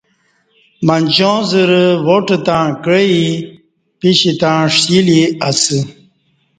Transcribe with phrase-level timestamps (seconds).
[0.85, 3.19] منچا زرہ واٹ تݩع کعی
[3.99, 5.79] پِیش تݩع ݜِلی اسہ